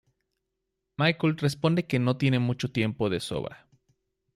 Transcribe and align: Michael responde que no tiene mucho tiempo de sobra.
Michael 0.97 1.37
responde 1.37 1.85
que 1.85 1.99
no 1.99 2.17
tiene 2.17 2.39
mucho 2.39 2.71
tiempo 2.71 3.07
de 3.11 3.19
sobra. 3.19 3.67